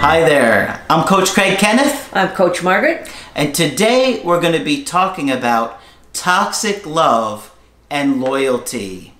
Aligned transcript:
Hi 0.00 0.20
there, 0.20 0.82
I'm 0.88 1.06
Coach 1.06 1.34
Craig 1.34 1.58
Kenneth. 1.58 2.08
I'm 2.16 2.34
Coach 2.34 2.62
Margaret. 2.62 3.06
And 3.34 3.54
today 3.54 4.22
we're 4.24 4.40
going 4.40 4.58
to 4.58 4.64
be 4.64 4.82
talking 4.82 5.30
about 5.30 5.78
toxic 6.14 6.86
love 6.86 7.54
and 7.90 8.18
loyalty. 8.18 9.12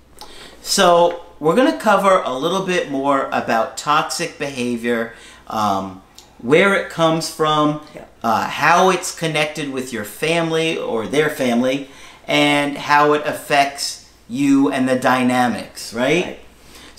So, 0.62 1.27
we're 1.38 1.55
going 1.55 1.71
to 1.71 1.79
cover 1.79 2.23
a 2.24 2.33
little 2.33 2.65
bit 2.65 2.91
more 2.91 3.29
about 3.30 3.77
toxic 3.77 4.38
behavior, 4.38 5.12
um, 5.48 6.02
where 6.38 6.74
it 6.74 6.88
comes 6.88 7.29
from, 7.29 7.87
uh, 8.23 8.49
how 8.49 8.88
it's 8.88 9.15
connected 9.15 9.71
with 9.71 9.93
your 9.93 10.05
family 10.05 10.79
or 10.79 11.07
their 11.07 11.29
family, 11.29 11.91
and 12.27 12.79
how 12.79 13.12
it 13.12 13.27
affects 13.27 14.10
you 14.30 14.73
and 14.73 14.88
the 14.88 14.99
dynamics, 14.99 15.93
right? 15.93 16.24
Right. 16.24 16.41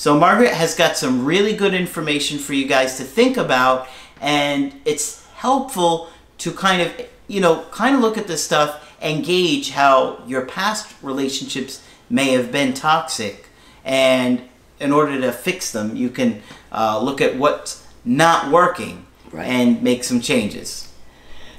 So 0.02 0.18
Margaret 0.18 0.52
has 0.52 0.74
got 0.74 0.98
some 0.98 1.26
really 1.26 1.56
good 1.56 1.76
information 1.76 2.40
for 2.40 2.56
you 2.56 2.66
guys 2.66 2.98
to 2.98 3.04
think 3.04 3.38
about, 3.38 3.88
and 4.20 4.74
it's 4.84 5.24
helpful 5.36 6.10
to 6.40 6.52
kind 6.52 6.82
of, 6.82 6.92
you 7.28 7.40
know, 7.40 7.66
kind 7.70 7.94
of 7.94 8.02
look 8.02 8.18
at 8.18 8.26
this 8.26 8.44
stuff 8.44 8.98
and 9.00 9.24
gauge 9.24 9.70
how 9.70 10.24
your 10.26 10.48
past 10.48 10.92
relationships 11.04 11.86
may 12.10 12.32
have 12.32 12.52
been 12.52 12.74
toxic, 12.74 13.46
and 13.86 14.42
in 14.80 14.92
order 14.92 15.22
to 15.22 15.32
fix 15.32 15.72
them, 15.72 15.96
you 15.96 16.10
can 16.10 16.42
uh, 16.72 17.00
look 17.00 17.22
at 17.22 17.38
what's 17.38 17.86
not 18.04 18.52
working 18.52 19.06
Right. 19.32 19.46
and 19.46 19.84
make 19.84 20.04
some 20.04 20.20
changes. 20.20 20.92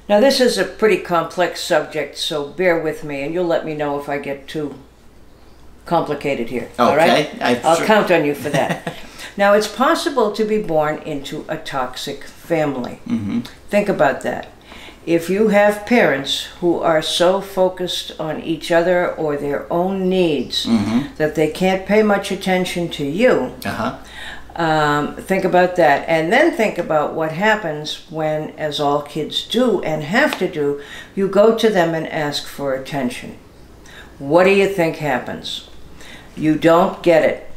Now, 0.08 0.18
this 0.18 0.40
is 0.40 0.58
a 0.58 0.64
pretty 0.64 0.98
complex 0.98 1.60
subject, 1.60 2.18
so 2.18 2.48
bear 2.48 2.82
with 2.82 3.04
me 3.04 3.22
and 3.22 3.32
you'll 3.32 3.46
let 3.46 3.64
me 3.64 3.74
know 3.74 4.00
if 4.00 4.08
I 4.08 4.18
get 4.18 4.48
too 4.48 4.74
complicated 5.84 6.48
here. 6.48 6.70
All 6.78 6.96
right? 6.96 7.26
Okay, 7.26 7.40
I- 7.40 7.60
I'll 7.64 7.84
count 7.86 8.10
on 8.10 8.24
you 8.24 8.34
for 8.34 8.50
that. 8.50 8.94
now, 9.36 9.54
it's 9.54 9.68
possible 9.68 10.32
to 10.32 10.44
be 10.44 10.58
born 10.62 10.98
into 11.02 11.44
a 11.48 11.56
toxic 11.56 12.24
family. 12.24 13.00
Mm-hmm. 13.06 13.40
Think 13.68 13.88
about 13.88 14.20
that. 14.22 14.48
If 15.04 15.28
you 15.28 15.48
have 15.48 15.84
parents 15.84 16.44
who 16.60 16.78
are 16.78 17.02
so 17.02 17.40
focused 17.40 18.12
on 18.20 18.40
each 18.42 18.70
other 18.70 19.12
or 19.12 19.36
their 19.36 19.70
own 19.72 20.08
needs 20.08 20.64
Mm-hmm. 20.66 21.16
that 21.16 21.34
they 21.34 21.50
can't 21.50 21.86
pay 21.86 22.02
much 22.04 22.30
attention 22.30 22.88
to 22.90 23.04
you, 23.04 23.52
Uh 23.64 23.70
huh. 23.70 23.98
Um, 24.54 25.16
think 25.16 25.44
about 25.44 25.76
that. 25.76 26.06
And 26.08 26.30
then 26.30 26.52
think 26.52 26.76
about 26.76 27.14
what 27.14 27.32
happens 27.32 28.04
when, 28.10 28.50
as 28.58 28.78
all 28.80 29.00
kids 29.00 29.48
do 29.48 29.80
and 29.82 30.02
have 30.04 30.38
to 30.40 30.46
do, 30.46 30.82
you 31.14 31.26
go 31.26 31.56
to 31.56 31.70
them 31.70 31.94
and 31.94 32.06
ask 32.06 32.46
for 32.46 32.74
attention. 32.74 33.38
What 34.18 34.44
do 34.44 34.50
you 34.50 34.68
think 34.68 34.96
happens? 34.96 35.68
You 36.36 36.56
don't 36.56 37.02
get 37.02 37.24
it. 37.24 37.48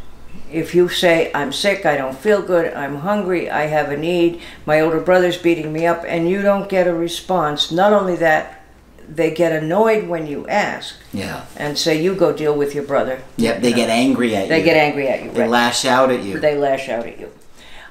If 0.52 0.76
you 0.76 0.90
say, 0.90 1.32
I'm 1.34 1.52
sick, 1.52 1.86
I 1.86 1.98
don't 1.98 2.18
feel 2.18 2.42
good, 2.42 2.74
I'm 2.74 2.98
hungry, 2.98 3.50
I 3.50 3.64
have 3.68 3.90
a 3.90 3.98
need, 3.98 4.42
my 4.66 4.80
older 4.80 5.00
brother's 5.00 5.38
beating 5.38 5.74
me 5.74 5.86
up, 5.86 6.04
and 6.08 6.30
you 6.30 6.42
don't 6.42 6.70
get 6.70 6.88
a 6.88 6.94
response, 6.94 7.72
not 7.72 7.94
only 7.94 8.16
that, 8.18 8.62
they 9.08 9.32
get 9.32 9.52
annoyed 9.52 10.08
when 10.08 10.28
you 10.28 10.48
ask 10.48 10.96
Yeah. 11.14 11.46
and 11.58 11.78
say, 11.78 12.02
You 12.02 12.16
go 12.16 12.32
deal 12.34 12.56
with 12.56 12.74
your 12.74 12.84
brother. 12.84 13.22
Yep. 13.38 13.62
They 13.62 13.74
get 13.74 13.90
angry 13.90 14.36
at 14.36 14.50
They 14.50 14.58
you. 14.60 14.64
They 14.64 14.70
get 14.70 14.78
angry 14.78 15.08
at 15.08 15.24
you. 15.24 15.32
They 15.32 15.42
right. 15.42 15.50
lash 15.50 15.86
out 15.86 16.12
at 16.12 16.24
you. 16.24 16.40
they 16.40 16.56
lash 16.58 16.90
out 16.90 17.06
at 17.06 17.20
you. 17.20 17.32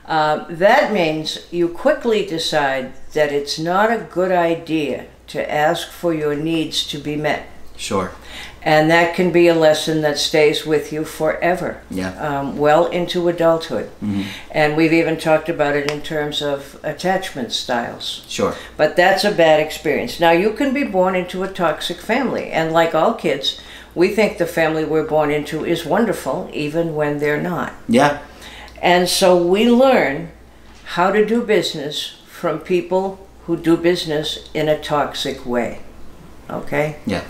Um, 0.06 0.47
that 0.51 0.93
means 0.93 1.47
you 1.51 1.69
quickly 1.69 2.27
decide 2.27 2.93
that 3.15 3.33
it's 3.33 3.59
not 3.59 3.91
a 3.91 4.06
good 4.11 4.33
idea 4.33 5.06
to 5.28 5.51
ask 5.51 5.89
for 5.89 6.12
your 6.12 6.34
needs 6.34 6.87
to 6.89 6.99
be 6.99 7.16
met. 7.16 7.47
Sure. 7.77 8.12
And 8.67 8.91
that 8.91 9.15
can 9.15 9.31
be 9.31 9.47
a 9.47 9.55
lesson 9.55 10.01
that 10.01 10.19
stays 10.19 10.65
with 10.65 10.91
you 10.91 11.05
forever, 11.05 11.83
Yeah. 11.91 12.17
um, 12.17 12.57
well 12.57 12.87
into 12.87 13.29
adulthood. 13.29 13.91
Mm-hmm. 14.03 14.23
And 14.51 14.75
we've 14.75 14.93
even 14.95 15.19
talked 15.19 15.51
about 15.51 15.77
it 15.77 15.91
in 15.91 16.01
terms 16.01 16.41
of 16.41 16.81
attachment 16.83 17.53
styles. 17.53 18.25
Sure. 18.27 18.55
But 18.79 18.97
that's 18.97 19.23
a 19.23 19.31
bad 19.33 19.61
experience. 19.61 20.19
Now, 20.19 20.31
you 20.31 20.55
can 20.55 20.73
be 20.73 20.83
born 20.83 21.15
into 21.15 21.43
a 21.43 21.49
toxic 21.49 21.99
family, 21.99 22.51
and 22.51 22.73
like 22.73 22.95
all 22.95 23.13
kids, 23.13 23.61
we 23.95 24.09
think 24.09 24.39
the 24.39 24.47
family 24.47 24.85
we're 24.85 25.07
born 25.07 25.31
into 25.31 25.65
is 25.67 25.85
wonderful, 25.85 26.49
even 26.53 26.95
when 26.95 27.19
they're 27.19 27.43
not. 27.43 27.75
Yeah. 27.87 28.23
And 28.81 29.09
so 29.09 29.37
we 29.37 29.69
learn 29.69 30.31
how 30.85 31.11
to 31.11 31.25
do 31.25 31.43
business 31.43 32.17
from 32.27 32.61
people 32.61 33.19
who 33.45 33.57
do 33.59 33.77
business 33.77 34.49
in 34.55 34.69
a 34.71 34.81
toxic 34.81 35.45
way. 35.45 35.81
Okay? 36.49 36.97
Yeah. 37.07 37.25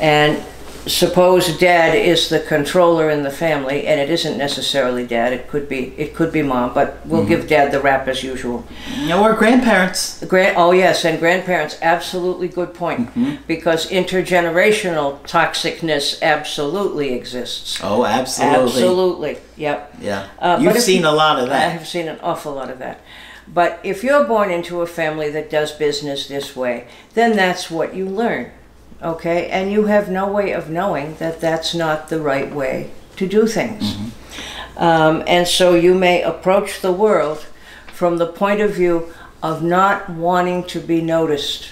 And 0.00 0.42
suppose 0.86 1.58
dad 1.58 1.94
is 1.94 2.28
the 2.28 2.40
controller 2.40 3.10
in 3.10 3.22
the 3.22 3.30
family 3.30 3.86
and 3.86 4.00
it 4.00 4.08
isn't 4.10 4.38
necessarily 4.38 5.06
dad, 5.06 5.32
it 5.32 5.48
could 5.48 5.68
be 5.68 5.94
it 5.98 6.14
could 6.14 6.32
be 6.32 6.42
mom, 6.42 6.72
but 6.74 7.04
we'll 7.06 7.24
give 7.26 7.46
dad 7.48 7.72
the 7.72 7.80
rap 7.80 8.08
as 8.08 8.22
usual. 8.22 8.64
Know, 9.06 9.22
we're 9.22 9.36
grandparents. 9.36 10.22
Grand, 10.24 10.56
oh 10.56 10.72
yes, 10.72 11.04
and 11.04 11.18
grandparents, 11.18 11.78
absolutely 11.82 12.48
good 12.48 12.74
point, 12.74 13.10
because 13.46 13.90
intergenerational 13.90 15.20
toxicness 15.22 16.20
absolutely 16.22 17.14
exists. 17.14 17.78
Oh, 17.82 18.04
absolutely. 18.04 18.64
Absolutely, 18.64 19.38
yep. 19.56 19.94
Yeah. 20.00 20.28
Uh, 20.38 20.58
You've 20.60 20.78
seen 20.78 21.02
you- 21.02 21.08
a 21.08 21.12
lot 21.12 21.38
of 21.38 21.48
that. 21.48 21.66
I 21.66 21.70
have 21.70 21.86
seen 21.86 22.08
an 22.08 22.18
awful 22.22 22.52
lot 22.54 22.70
of 22.70 22.78
that. 22.78 23.00
But 23.46 23.80
if 23.82 24.04
you're 24.04 24.24
born 24.24 24.50
into 24.50 24.82
a 24.82 24.86
family 24.86 25.30
that 25.30 25.48
does 25.48 25.72
business 25.72 26.28
this 26.28 26.54
way, 26.54 26.86
then 27.14 27.34
that's 27.34 27.70
what 27.70 27.94
you 27.94 28.04
learn, 28.04 28.50
okay? 29.02 29.48
And 29.48 29.72
you 29.72 29.84
have 29.84 30.08
no 30.10 30.30
way 30.30 30.52
of 30.52 30.70
knowing 30.70 31.16
that 31.16 31.40
that's 31.40 31.74
not 31.74 32.08
the 32.08 32.20
right 32.20 32.52
way 32.52 32.90
to 33.16 33.26
do 33.26 33.46
things. 33.46 33.96
Um, 34.76 35.24
and 35.26 35.46
so 35.46 35.74
you 35.74 35.94
may 35.94 36.22
approach 36.22 36.80
the 36.80 36.92
world 36.92 37.46
from 37.92 38.18
the 38.18 38.26
point 38.26 38.60
of 38.60 38.74
view 38.74 39.12
of 39.42 39.62
not 39.62 40.08
wanting 40.08 40.64
to 40.64 40.80
be 40.80 41.00
noticed. 41.00 41.70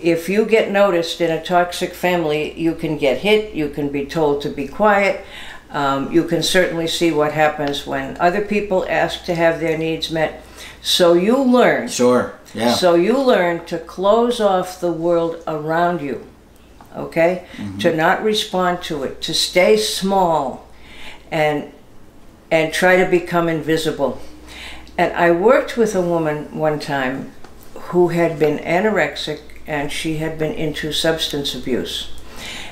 If 0.00 0.28
you 0.28 0.44
get 0.44 0.70
noticed 0.70 1.20
in 1.20 1.30
a 1.30 1.42
toxic 1.42 1.94
family, 1.94 2.58
you 2.58 2.74
can 2.74 2.98
get 2.98 3.18
hit, 3.18 3.54
you 3.54 3.68
can 3.68 3.90
be 3.90 4.06
told 4.06 4.42
to 4.42 4.50
be 4.50 4.66
quiet. 4.68 5.24
Um, 5.70 6.10
you 6.10 6.24
can 6.24 6.42
certainly 6.42 6.88
see 6.88 7.12
what 7.12 7.32
happens 7.32 7.86
when 7.86 8.16
other 8.18 8.40
people 8.40 8.84
ask 8.88 9.24
to 9.26 9.34
have 9.34 9.60
their 9.60 9.78
needs 9.78 10.10
met. 10.10 10.42
So 10.82 11.12
you 11.12 11.42
learn. 11.42 11.88
Sure. 11.88 12.34
Yeah. 12.54 12.74
So 12.74 12.94
you 12.94 13.18
learn 13.18 13.64
to 13.66 13.78
close 13.78 14.40
off 14.40 14.80
the 14.80 14.92
world 14.92 15.42
around 15.46 16.00
you, 16.00 16.26
okay? 16.96 17.46
To 17.56 17.62
mm-hmm. 17.62 17.96
not 17.96 18.22
respond 18.22 18.82
to 18.82 19.04
it, 19.04 19.20
to 19.22 19.34
stay 19.34 19.76
small 19.76 20.66
and 21.30 21.72
and 22.50 22.72
try 22.72 22.96
to 22.96 23.08
become 23.08 23.48
invisible. 23.48 24.20
And 24.98 25.12
I 25.12 25.30
worked 25.30 25.76
with 25.76 25.94
a 25.94 26.02
woman 26.02 26.58
one 26.58 26.80
time 26.80 27.32
who 27.74 28.08
had 28.08 28.38
been 28.38 28.58
anorexic 28.58 29.40
and 29.66 29.92
she 29.92 30.16
had 30.16 30.38
been 30.38 30.52
into 30.52 30.92
substance 30.92 31.54
abuse. 31.54 32.10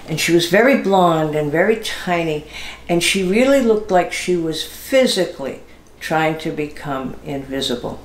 And 0.08 0.18
she 0.18 0.32
was 0.32 0.50
very 0.50 0.82
blonde 0.82 1.34
and 1.36 1.52
very 1.52 1.76
tiny, 1.76 2.46
and 2.88 3.02
she 3.02 3.22
really 3.22 3.60
looked 3.60 3.90
like 3.90 4.12
she 4.12 4.36
was 4.36 4.64
physically 4.64 5.60
trying 6.00 6.38
to 6.38 6.50
become 6.50 7.16
invisible. 7.24 8.00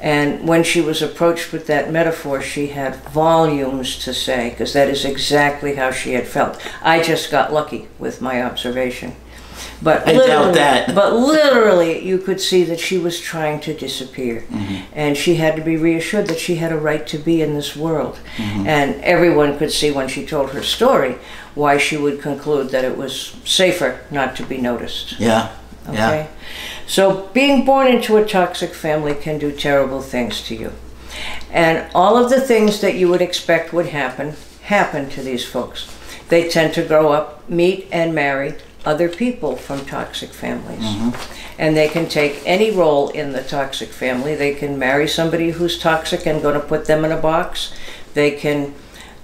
And 0.00 0.46
when 0.46 0.62
she 0.62 0.80
was 0.80 1.02
approached 1.02 1.52
with 1.52 1.66
that 1.66 1.90
metaphor, 1.90 2.40
she 2.40 2.68
had 2.68 2.96
volumes 2.96 3.98
to 4.04 4.14
say, 4.14 4.50
because 4.50 4.72
that 4.72 4.88
is 4.88 5.04
exactly 5.04 5.74
how 5.74 5.90
she 5.90 6.12
had 6.12 6.26
felt. 6.26 6.64
I 6.82 7.02
just 7.02 7.30
got 7.30 7.52
lucky 7.52 7.88
with 7.98 8.20
my 8.20 8.42
observation. 8.42 9.16
But 9.82 10.06
I 10.06 10.12
doubt 10.12 10.20
literally- 10.20 10.54
that. 10.54 10.94
But 10.94 11.14
literally, 11.14 12.04
you 12.04 12.18
could 12.18 12.40
see 12.40 12.62
that 12.64 12.78
she 12.78 12.96
was 12.98 13.20
trying 13.20 13.60
to 13.60 13.74
disappear. 13.74 14.44
Mm-hmm. 14.48 14.76
And 14.92 15.16
she 15.16 15.34
had 15.36 15.56
to 15.56 15.62
be 15.62 15.76
reassured 15.76 16.28
that 16.28 16.38
she 16.38 16.56
had 16.56 16.72
a 16.72 16.78
right 16.78 17.06
to 17.08 17.18
be 17.18 17.42
in 17.42 17.54
this 17.54 17.74
world. 17.76 18.20
Mm-hmm. 18.36 18.66
And 18.68 18.94
everyone 19.02 19.58
could 19.58 19.72
see 19.72 19.90
when 19.90 20.06
she 20.08 20.24
told 20.24 20.50
her 20.50 20.62
story 20.62 21.16
why 21.54 21.76
she 21.76 21.96
would 21.96 22.22
conclude 22.22 22.70
that 22.70 22.84
it 22.84 22.96
was 22.96 23.34
safer 23.44 24.00
not 24.12 24.36
to 24.36 24.44
be 24.44 24.58
noticed. 24.58 25.18
yeah. 25.18 25.50
Okay? 25.88 25.96
Yeah. 25.96 26.26
So 26.88 27.28
being 27.34 27.64
born 27.66 27.86
into 27.86 28.16
a 28.16 28.26
toxic 28.26 28.74
family 28.74 29.14
can 29.14 29.38
do 29.38 29.52
terrible 29.52 30.00
things 30.00 30.42
to 30.48 30.56
you. 30.56 30.72
And 31.50 31.88
all 31.94 32.16
of 32.16 32.30
the 32.30 32.40
things 32.40 32.80
that 32.80 32.94
you 32.94 33.08
would 33.08 33.20
expect 33.20 33.72
would 33.72 33.86
happen 33.86 34.34
happen 34.62 35.08
to 35.10 35.22
these 35.22 35.44
folks. 35.44 35.94
They 36.28 36.48
tend 36.48 36.74
to 36.74 36.82
grow 36.82 37.12
up, 37.12 37.48
meet 37.48 37.88
and 37.92 38.14
marry 38.14 38.54
other 38.84 39.08
people 39.08 39.56
from 39.56 39.84
toxic 39.84 40.30
families. 40.30 40.84
Mm-hmm. 40.84 41.60
And 41.60 41.76
they 41.76 41.88
can 41.88 42.08
take 42.08 42.42
any 42.46 42.70
role 42.70 43.10
in 43.10 43.32
the 43.32 43.42
toxic 43.42 43.90
family. 43.90 44.34
They 44.34 44.54
can 44.54 44.78
marry 44.78 45.08
somebody 45.08 45.50
who's 45.50 45.78
toxic 45.78 46.26
and 46.26 46.40
going 46.40 46.58
to 46.58 46.66
put 46.66 46.86
them 46.86 47.04
in 47.04 47.12
a 47.12 47.20
box. 47.20 47.74
They 48.14 48.30
can 48.30 48.74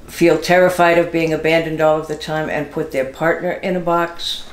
feel 0.06 0.38
terrified 0.38 0.98
of 0.98 1.12
being 1.12 1.32
abandoned 1.32 1.80
all 1.80 1.98
of 1.98 2.08
the 2.08 2.16
time 2.16 2.50
and 2.50 2.70
put 2.70 2.92
their 2.92 3.06
partner 3.06 3.52
in 3.52 3.76
a 3.76 3.80
box. 3.80 4.44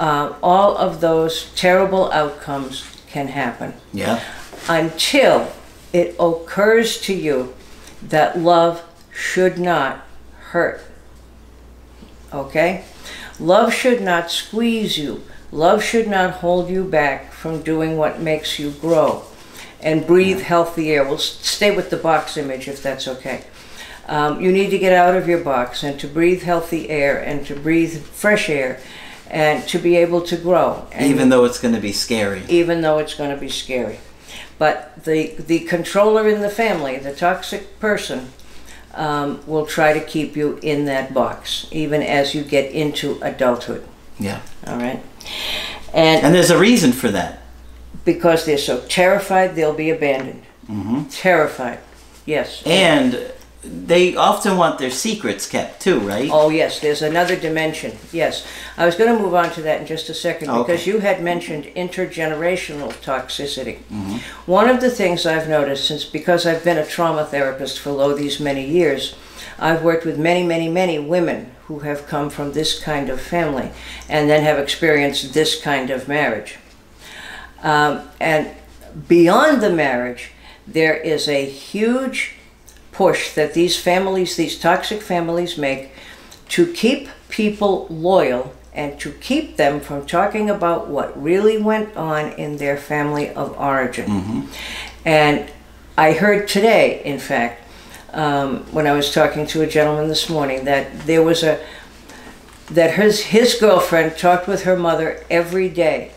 Uh, 0.00 0.32
all 0.42 0.78
of 0.78 1.02
those 1.02 1.50
terrible 1.54 2.10
outcomes 2.10 2.84
can 3.06 3.28
happen 3.28 3.74
Yeah. 3.92 4.20
until 4.66 5.52
it 5.92 6.16
occurs 6.18 6.98
to 7.02 7.12
you 7.12 7.52
that 8.02 8.38
love 8.38 8.82
should 9.12 9.58
not 9.58 10.06
hurt. 10.52 10.80
Okay? 12.32 12.84
Love 13.38 13.74
should 13.74 14.00
not 14.00 14.30
squeeze 14.30 14.96
you. 14.96 15.22
Love 15.52 15.84
should 15.84 16.08
not 16.08 16.30
hold 16.36 16.70
you 16.70 16.82
back 16.84 17.30
from 17.30 17.60
doing 17.60 17.98
what 17.98 18.20
makes 18.22 18.58
you 18.58 18.70
grow. 18.70 19.24
And 19.82 20.06
breathe 20.06 20.40
healthy 20.40 20.92
air. 20.92 21.04
We'll 21.04 21.18
stay 21.18 21.76
with 21.76 21.90
the 21.90 21.98
box 21.98 22.38
image 22.38 22.68
if 22.68 22.82
that's 22.82 23.06
okay. 23.06 23.44
Um, 24.08 24.40
you 24.40 24.50
need 24.50 24.70
to 24.70 24.78
get 24.78 24.94
out 24.94 25.14
of 25.14 25.28
your 25.28 25.40
box 25.44 25.82
and 25.82 26.00
to 26.00 26.08
breathe 26.08 26.42
healthy 26.42 26.88
air 26.88 27.18
and 27.18 27.44
to 27.46 27.54
breathe 27.54 28.02
fresh 28.02 28.48
air 28.48 28.80
and 29.30 29.66
to 29.68 29.78
be 29.78 29.96
able 29.96 30.20
to 30.22 30.36
grow. 30.36 30.86
And 30.92 31.06
Even 31.06 31.28
though 31.28 31.44
it's 31.44 31.58
going 31.60 31.74
to 31.74 31.80
be 31.80 31.92
scary. 31.92 32.42
even 32.48 32.80
though 32.82 32.98
it's 32.98 33.14
going 33.14 33.30
to 33.30 33.36
be 33.40 33.48
scary. 33.48 33.98
But 34.58 35.04
the 35.04 35.34
the 35.38 35.60
controller 35.60 36.28
in 36.28 36.40
the 36.42 36.50
family, 36.50 36.98
the 36.98 37.14
toxic 37.14 37.78
person, 37.80 38.32
um, 38.94 39.40
will 39.46 39.64
try 39.66 39.92
to 39.94 40.00
keep 40.00 40.36
you 40.36 40.58
in 40.62 40.84
that 40.86 41.14
box, 41.14 41.66
even 41.70 42.02
as 42.02 42.34
you 42.34 42.42
get 42.42 42.70
into 42.72 43.18
adulthood. 43.22 43.82
Yeah. 44.18 44.40
All 44.66 44.76
right, 44.76 45.00
and 45.94 46.24
And 46.24 46.34
there's 46.34 46.50
a 46.50 46.58
reason 46.58 46.92
for 46.92 47.10
that. 47.12 47.38
because 48.04 48.44
they're 48.44 48.58
so 48.58 48.80
terrified, 48.88 49.54
they'll 49.54 49.72
be 49.86 49.90
abandoned. 49.90 50.42
hmm 50.66 51.04
Terrified, 51.04 51.78
yes. 52.26 52.62
And 52.66 53.14
they 53.62 54.16
often 54.16 54.56
want 54.56 54.78
their 54.78 54.90
secrets 54.90 55.46
kept 55.46 55.82
too, 55.82 56.00
right? 56.00 56.30
Oh 56.32 56.48
yes, 56.48 56.80
there's 56.80 57.02
another 57.02 57.36
dimension. 57.36 57.96
Yes, 58.10 58.46
I 58.76 58.86
was 58.86 58.94
going 58.94 59.14
to 59.14 59.22
move 59.22 59.34
on 59.34 59.50
to 59.52 59.62
that 59.62 59.80
in 59.82 59.86
just 59.86 60.08
a 60.08 60.14
second 60.14 60.48
Okay. 60.48 60.58
because 60.72 60.86
you 60.86 61.00
had 61.00 61.22
mentioned 61.22 61.64
intergenerational 61.76 62.92
toxicity. 63.02 63.78
One 64.46 64.68
of 64.70 64.80
the 64.80 64.90
things 64.90 65.26
I've 65.26 65.48
noticed 65.48 65.86
since 65.86 66.04
because 66.04 66.46
I've 66.46 66.64
been 66.64 66.78
a 66.78 66.86
trauma 66.86 67.26
therapist 67.26 67.78
for 67.80 67.90
lo 67.90 68.14
these 68.14 68.40
many 68.40 68.66
years, 68.66 69.14
I've 69.58 69.82
worked 69.82 70.06
with 70.06 70.18
many, 70.18 70.42
many, 70.42 70.68
many 70.68 70.98
women 70.98 71.52
who 71.66 71.80
have 71.80 72.06
come 72.06 72.30
from 72.30 72.52
this 72.52 72.78
kind 72.82 73.10
of 73.10 73.20
family 73.20 73.70
and 74.08 74.28
then 74.30 74.42
have 74.42 74.58
experienced 74.58 75.34
this 75.34 75.60
kind 75.60 75.90
of 75.90 76.08
marriage. 76.08 76.58
Um, 77.62 78.08
and 78.18 78.48
beyond 79.06 79.60
the 79.60 79.70
marriage, 79.70 80.32
there 80.66 80.96
is 80.96 81.28
a 81.28 81.44
huge 81.44 82.36
push 83.00 83.32
that 83.32 83.54
these 83.54 83.76
families, 83.80 84.36
these 84.36 84.58
toxic 84.58 85.00
families, 85.00 85.56
make 85.56 85.90
to 86.50 86.70
keep 86.74 87.08
people 87.30 87.86
loyal 87.88 88.52
and 88.74 89.00
to 89.00 89.10
keep 89.12 89.56
them 89.56 89.80
from 89.80 90.04
talking 90.04 90.50
about 90.50 90.86
what 90.86 91.08
really 91.30 91.56
went 91.56 91.96
on 91.96 92.32
in 92.32 92.58
their 92.58 92.76
family 92.76 93.30
of 93.30 93.58
origin. 93.58 94.06
And 95.06 95.50
I 95.96 96.12
heard 96.12 96.46
today, 96.46 97.00
in 97.02 97.18
fact, 97.18 97.64
um, 98.12 98.64
when 98.70 98.86
I 98.86 98.92
was 98.92 99.14
talking 99.14 99.46
to 99.46 99.62
a 99.62 99.66
gentleman 99.66 100.08
this 100.08 100.28
morning, 100.28 100.66
that 100.66 101.06
there 101.06 101.22
was 101.22 101.42
a 101.42 101.58
that 102.70 102.90
his 103.00 103.20
his 103.36 103.54
girlfriend 103.54 104.18
talked 104.18 104.46
with 104.46 104.64
her 104.64 104.76
mother 104.76 105.24
every 105.30 105.70
day 105.70 106.12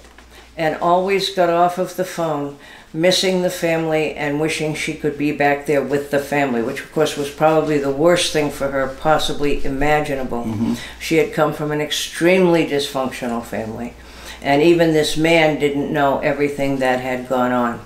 and 0.58 0.76
always 0.82 1.30
got 1.34 1.50
off 1.50 1.78
of 1.78 1.96
the 1.96 2.06
phone 2.18 2.58
missing 2.94 3.42
the 3.42 3.50
family 3.50 4.14
and 4.14 4.40
wishing 4.40 4.76
she 4.76 4.94
could 4.94 5.18
be 5.18 5.32
back 5.32 5.66
there 5.66 5.82
with 5.82 6.12
the 6.12 6.20
family 6.20 6.62
which 6.62 6.82
of 6.82 6.92
course 6.92 7.18
was 7.18 7.30
probably 7.30 7.78
the 7.80 7.92
worst 7.92 8.32
thing 8.32 8.52
for 8.52 8.70
her 8.70 8.88
possibly 9.00 9.64
imaginable 9.66 10.44
mm-hmm. 10.44 10.74
she 11.00 11.18
had 11.18 11.34
come 11.34 11.52
from 11.52 11.72
an 11.72 11.82
extremely 11.82 12.68
dysfunctional 12.68 13.44
family 13.44 13.94
and 14.42 14.62
even 14.62 14.94
this 14.94 15.18
man 15.18 15.60
didn't 15.60 15.92
know 15.92 16.20
everything 16.20 16.78
that 16.78 17.00
had 17.00 17.28
gone 17.28 17.52
on 17.52 17.84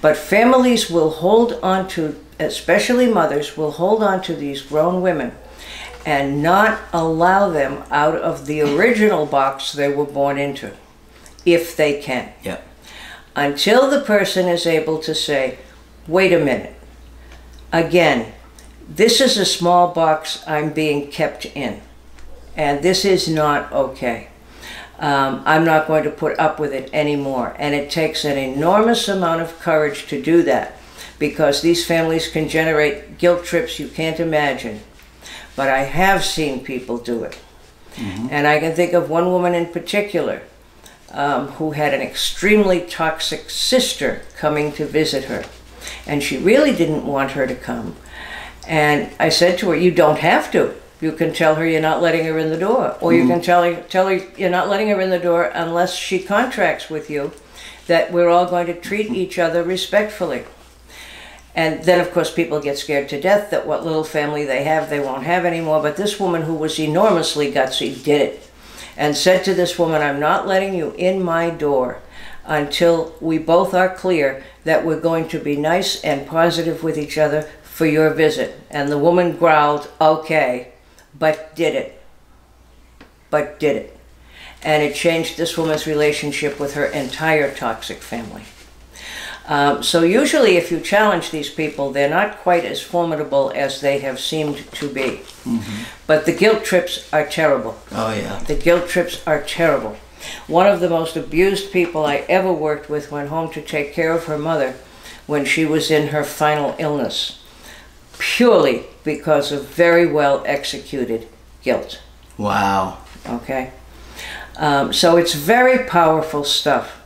but 0.00 0.16
families 0.16 0.90
will 0.90 1.10
hold 1.10 1.52
on 1.62 1.86
to 1.86 2.18
especially 2.40 3.06
mothers 3.06 3.56
will 3.56 3.72
hold 3.72 4.02
on 4.02 4.20
to 4.20 4.34
these 4.34 4.62
grown 4.62 5.00
women 5.00 5.32
and 6.08 6.42
not 6.42 6.80
allow 6.92 7.50
them 7.50 7.84
out 7.90 8.16
of 8.16 8.46
the 8.46 8.62
original 8.62 9.26
box 9.26 9.72
they 9.72 9.92
were 9.92 10.06
born 10.06 10.38
into, 10.38 10.72
if 11.44 11.76
they 11.76 12.00
can. 12.00 12.32
Yep. 12.42 12.67
Until 13.38 13.88
the 13.88 14.00
person 14.00 14.48
is 14.48 14.66
able 14.66 14.98
to 14.98 15.14
say, 15.14 15.58
wait 16.06 16.32
a 16.32 16.38
minute, 16.38 16.74
again, 17.72 18.32
this 18.88 19.20
is 19.20 19.36
a 19.36 19.44
small 19.44 19.94
box 19.94 20.42
I'm 20.46 20.72
being 20.72 21.10
kept 21.10 21.44
in, 21.46 21.80
and 22.56 22.82
this 22.82 23.04
is 23.04 23.28
not 23.28 23.70
okay. 23.72 24.28
Um, 24.98 25.42
I'm 25.46 25.64
not 25.64 25.86
going 25.86 26.02
to 26.04 26.10
put 26.10 26.38
up 26.40 26.58
with 26.58 26.72
it 26.72 26.90
anymore. 26.92 27.54
And 27.58 27.74
it 27.74 27.88
takes 27.88 28.24
an 28.24 28.36
enormous 28.36 29.06
amount 29.06 29.42
of 29.42 29.58
courage 29.60 30.08
to 30.08 30.20
do 30.20 30.42
that 30.42 30.76
because 31.20 31.62
these 31.62 31.86
families 31.86 32.28
can 32.28 32.48
generate 32.48 33.18
guilt 33.18 33.44
trips 33.44 33.78
you 33.78 33.86
can't 33.86 34.18
imagine 34.18 34.80
but 35.58 35.68
I 35.68 35.82
have 35.82 36.24
seen 36.24 36.62
people 36.62 36.98
do 36.98 37.24
it. 37.24 37.36
And 38.30 38.46
I 38.46 38.60
can 38.60 38.76
think 38.76 38.92
of 38.92 39.10
one 39.10 39.26
woman 39.26 39.56
in 39.56 39.66
particular 39.66 40.42
um, 41.12 41.48
who 41.52 41.72
had 41.72 41.94
an 41.94 42.00
extremely 42.00 42.82
toxic 42.82 43.50
sister 43.50 44.22
coming 44.36 44.72
to 44.72 44.86
visit 44.86 45.24
her. 45.24 45.44
And 46.06 46.22
she 46.22 46.38
really 46.38 46.74
didn't 46.74 47.06
want 47.06 47.32
her 47.32 47.46
to 47.46 47.54
come. 47.54 47.96
And 48.66 49.10
I 49.18 49.30
said 49.30 49.58
to 49.58 49.70
her, 49.70 49.76
You 49.76 49.90
don't 49.90 50.18
have 50.18 50.52
to. 50.52 50.74
You 51.00 51.12
can 51.12 51.32
tell 51.32 51.54
her 51.54 51.66
you're 51.66 51.80
not 51.80 52.02
letting 52.02 52.26
her 52.26 52.38
in 52.38 52.50
the 52.50 52.58
door. 52.58 52.96
Or 53.00 53.14
you 53.14 53.26
can 53.26 53.40
tell 53.40 53.62
her, 53.62 53.82
tell 53.82 54.08
her 54.08 54.16
you're 54.36 54.50
not 54.50 54.68
letting 54.68 54.88
her 54.88 55.00
in 55.00 55.10
the 55.10 55.18
door 55.18 55.44
unless 55.44 55.94
she 55.94 56.18
contracts 56.18 56.90
with 56.90 57.08
you 57.08 57.32
that 57.86 58.12
we're 58.12 58.28
all 58.28 58.46
going 58.46 58.66
to 58.66 58.74
treat 58.74 59.10
each 59.10 59.38
other 59.38 59.62
respectfully. 59.62 60.44
And 61.54 61.84
then, 61.84 62.00
of 62.00 62.12
course, 62.12 62.32
people 62.32 62.60
get 62.60 62.78
scared 62.78 63.08
to 63.08 63.20
death 63.20 63.50
that 63.50 63.66
what 63.66 63.84
little 63.84 64.04
family 64.04 64.44
they 64.44 64.64
have, 64.64 64.90
they 64.90 65.00
won't 65.00 65.24
have 65.24 65.44
anymore. 65.44 65.82
But 65.82 65.96
this 65.96 66.20
woman, 66.20 66.42
who 66.42 66.54
was 66.54 66.78
enormously 66.78 67.52
gutsy, 67.52 68.02
did 68.02 68.20
it 68.20 68.47
and 68.98 69.16
said 69.16 69.44
to 69.44 69.54
this 69.54 69.78
woman, 69.78 70.02
I'm 70.02 70.18
not 70.18 70.46
letting 70.46 70.74
you 70.74 70.90
in 70.98 71.22
my 71.22 71.50
door 71.50 72.02
until 72.44 73.14
we 73.20 73.38
both 73.38 73.72
are 73.72 73.94
clear 73.94 74.42
that 74.64 74.84
we're 74.84 75.00
going 75.00 75.28
to 75.28 75.38
be 75.38 75.56
nice 75.56 76.02
and 76.02 76.26
positive 76.26 76.82
with 76.82 76.98
each 76.98 77.16
other 77.16 77.42
for 77.62 77.86
your 77.86 78.10
visit. 78.10 78.60
And 78.70 78.90
the 78.90 78.98
woman 78.98 79.36
growled, 79.36 79.88
Okay, 80.00 80.72
but 81.16 81.54
did 81.54 81.76
it. 81.76 82.02
But 83.30 83.60
did 83.60 83.76
it. 83.76 83.96
And 84.64 84.82
it 84.82 84.96
changed 84.96 85.36
this 85.36 85.56
woman's 85.56 85.86
relationship 85.86 86.58
with 86.58 86.74
her 86.74 86.86
entire 86.86 87.54
toxic 87.54 87.98
family. 87.98 88.42
Um, 89.48 89.82
so 89.82 90.02
usually, 90.02 90.58
if 90.58 90.70
you 90.70 90.78
challenge 90.78 91.30
these 91.30 91.48
people, 91.48 91.90
they're 91.90 92.10
not 92.10 92.38
quite 92.38 92.66
as 92.66 92.82
formidable 92.82 93.50
as 93.54 93.80
they 93.80 93.98
have 94.00 94.20
seemed 94.20 94.70
to 94.72 94.88
be. 94.92 95.20
But 96.06 96.26
the 96.26 96.34
guilt 96.34 96.64
trips 96.64 97.10
are 97.12 97.26
terrible. 97.26 97.78
Oh 97.90 98.12
yeah. 98.12 98.40
The 98.40 98.54
guilt 98.54 98.88
trips 98.88 99.26
are 99.26 99.42
terrible. 99.42 99.96
One 100.46 100.66
of 100.66 100.80
the 100.80 100.90
most 100.90 101.16
abused 101.16 101.72
people 101.72 102.04
I 102.04 102.16
ever 102.28 102.52
worked 102.52 102.90
with 102.90 103.10
went 103.10 103.30
home 103.30 103.50
to 103.52 103.62
take 103.62 103.94
care 103.94 104.12
of 104.12 104.24
her 104.24 104.36
mother 104.38 104.74
when 105.26 105.46
she 105.46 105.64
was 105.64 105.90
in 105.90 106.08
her 106.08 106.24
final 106.24 106.74
illness, 106.78 107.42
purely 108.18 108.84
because 109.04 109.50
of 109.50 109.66
very 109.68 110.06
well 110.06 110.42
executed 110.44 111.28
guilt. 111.62 112.02
Wow. 112.36 112.98
Okay? 113.26 113.72
Um, 114.56 114.92
so 114.92 115.16
it's 115.16 115.34
very 115.34 115.86
powerful 115.86 116.44
stuff. 116.44 116.97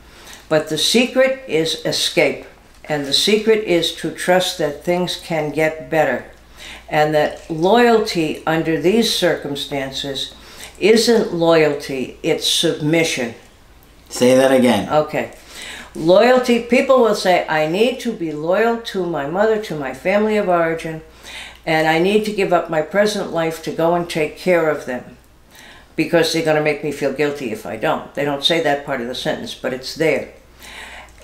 But 0.52 0.68
the 0.68 0.76
secret 0.76 1.48
is 1.48 1.82
escape. 1.86 2.44
And 2.84 3.06
the 3.06 3.14
secret 3.14 3.64
is 3.64 3.94
to 3.94 4.10
trust 4.10 4.58
that 4.58 4.84
things 4.84 5.16
can 5.16 5.50
get 5.50 5.88
better. 5.88 6.26
And 6.90 7.14
that 7.14 7.50
loyalty 7.50 8.42
under 8.46 8.78
these 8.78 9.14
circumstances 9.14 10.34
isn't 10.78 11.32
loyalty, 11.32 12.18
it's 12.22 12.46
submission. 12.46 13.34
Say 14.10 14.34
that 14.34 14.52
again. 14.52 14.92
Okay. 14.92 15.32
Loyalty, 15.94 16.64
people 16.64 17.00
will 17.00 17.14
say, 17.14 17.48
I 17.48 17.66
need 17.66 17.98
to 18.00 18.12
be 18.12 18.30
loyal 18.30 18.76
to 18.92 19.06
my 19.06 19.26
mother, 19.26 19.58
to 19.62 19.74
my 19.74 19.94
family 19.94 20.36
of 20.36 20.50
origin, 20.50 21.00
and 21.64 21.88
I 21.88 21.98
need 21.98 22.26
to 22.26 22.30
give 22.30 22.52
up 22.52 22.68
my 22.68 22.82
present 22.82 23.32
life 23.32 23.62
to 23.62 23.72
go 23.72 23.94
and 23.94 24.06
take 24.06 24.36
care 24.36 24.68
of 24.68 24.84
them 24.84 25.16
because 25.96 26.30
they're 26.30 26.44
going 26.44 26.58
to 26.58 26.62
make 26.62 26.84
me 26.84 26.92
feel 26.92 27.14
guilty 27.14 27.52
if 27.52 27.64
I 27.64 27.78
don't. 27.78 28.12
They 28.12 28.26
don't 28.26 28.44
say 28.44 28.62
that 28.62 28.84
part 28.84 29.00
of 29.00 29.08
the 29.08 29.14
sentence, 29.14 29.54
but 29.54 29.72
it's 29.72 29.94
there. 29.94 30.34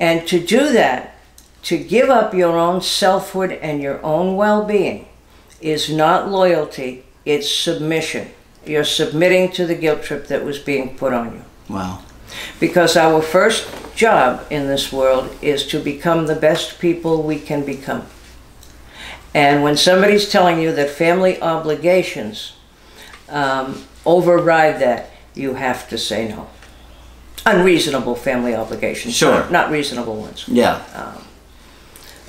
And 0.01 0.27
to 0.29 0.45
do 0.45 0.73
that, 0.73 1.17
to 1.65 1.77
give 1.77 2.09
up 2.09 2.35
your 2.35 2.57
own 2.57 2.81
selfhood 2.81 3.53
and 3.53 3.83
your 3.83 4.03
own 4.05 4.37
well 4.37 4.65
being, 4.65 5.09
is 5.61 5.91
not 5.91 6.31
loyalty, 6.31 7.05
it's 7.25 7.51
submission. 7.51 8.31
You're 8.65 8.85
submitting 8.85 9.51
to 9.53 9.67
the 9.67 9.75
guilt 9.75 10.03
trip 10.03 10.29
that 10.29 10.45
was 10.45 10.59
being 10.59 10.97
put 10.97 11.13
on 11.13 11.35
you. 11.35 11.45
Wow. 11.69 12.03
Because 12.61 12.97
our 12.97 13.23
first 13.23 13.69
job 13.95 14.47
in 14.51 14.67
this 14.67 14.93
world 14.93 15.35
is 15.43 15.67
to 15.69 15.81
become 15.81 16.27
the 16.27 16.37
best 16.37 16.79
people 16.79 17.23
we 17.23 17.41
can 17.41 17.65
become. 17.65 18.07
And 19.35 19.63
when 19.63 19.77
somebody's 19.77 20.31
telling 20.31 20.61
you 20.61 20.73
that 20.73 20.91
family 20.91 21.41
obligations 21.41 22.55
um, 23.29 23.85
override 24.07 24.81
that, 24.81 25.11
you 25.35 25.55
have 25.55 25.89
to 25.91 25.99
say 25.99 26.29
no. 26.29 26.49
Unreasonable 27.55 28.15
family 28.15 28.55
obligations, 28.55 29.15
Sure. 29.15 29.33
not, 29.33 29.53
not 29.53 29.71
reasonable 29.71 30.17
ones. 30.17 30.45
Yeah. 30.49 30.83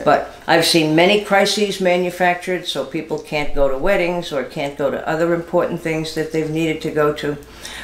But 0.04 0.34
I've 0.48 0.66
seen 0.66 0.96
many 0.96 1.24
crises 1.24 1.82
manufactured 1.82 2.68
so 2.68 2.86
people 2.86 3.20
can't 3.20 3.54
go 3.54 3.68
to 3.68 3.78
weddings 3.78 4.32
or 4.32 4.44
can't 4.44 4.78
go 4.78 4.90
to 4.90 5.08
other 5.08 5.34
important 5.34 5.82
things 5.82 6.16
that 6.16 6.32
they've 6.32 6.50
needed 6.50 6.82
to 6.84 6.92
go 6.92 7.14
to. 7.14 7.38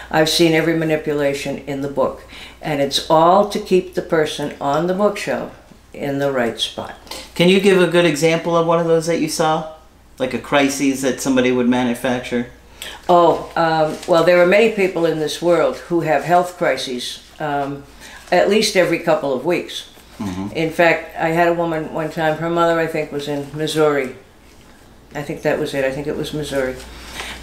I've 0.10 0.30
seen 0.30 0.54
every 0.54 0.77
manipulation 0.77 1.58
in 1.68 1.82
the 1.82 1.89
book. 1.89 2.24
And 2.62 2.82
it's 2.82 3.10
all 3.10 3.50
to 3.50 3.60
keep 3.60 3.94
the 3.94 4.01
person 4.01 4.56
on 4.62 4.88
the 4.88 4.94
bookshelf 4.94 5.54
in 5.94 6.20
the 6.20 6.32
right 6.32 6.60
spot. 6.60 6.96
Can 7.36 7.50
you 7.50 7.60
give 7.60 7.82
a 7.82 7.88
good 7.88 8.06
example 8.06 8.56
of 8.56 8.65
one 8.65 8.80
of 8.80 8.88
those 8.88 9.08
that 9.08 9.20
you 9.20 9.30
saw? 9.30 9.74
Like 10.18 10.34
a 10.34 10.39
crisis 10.39 11.01
that 11.01 11.20
somebody 11.20 11.51
would 11.51 11.68
manufacture? 11.68 12.48
Oh, 13.10 13.51
um, 13.56 13.98
well, 14.08 14.24
there 14.24 14.42
are 14.42 14.46
many 14.46 14.72
people 14.72 15.06
in 15.06 15.20
this 15.20 15.42
world 15.42 15.77
who 15.77 16.01
have 16.01 16.24
health 16.24 16.58
crises 16.58 17.25
um, 17.39 17.84
at 18.32 18.50
least 18.50 18.75
every 18.75 19.00
couple 19.00 19.34
of 19.34 19.46
weeks. 19.46 19.89
In 20.56 20.72
fact, 20.72 21.15
I 21.18 21.30
had 21.30 21.50
a 21.50 21.54
woman 21.54 21.94
one 21.94 22.10
time, 22.10 22.38
her 22.38 22.50
mother, 22.50 22.80
I 22.80 22.88
think, 22.88 23.12
was 23.12 23.27
in 23.27 23.48
Missouri. 23.56 24.15
I 25.13 25.22
think 25.22 25.42
that 25.42 25.60
was 25.60 25.74
it. 25.74 25.84
I 25.84 25.92
think 25.92 26.08
it 26.08 26.15
was 26.15 26.34
Missouri. 26.34 26.75